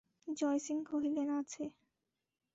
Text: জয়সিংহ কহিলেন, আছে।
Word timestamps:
জয়সিংহ 0.31 0.83
কহিলেন, 0.89 1.29
আছে। 1.39 1.63